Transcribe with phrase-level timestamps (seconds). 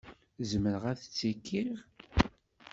[0.49, 1.75] Zemreɣ ad ttekkiɣ?